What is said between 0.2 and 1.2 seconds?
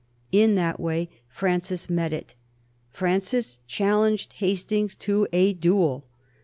In that way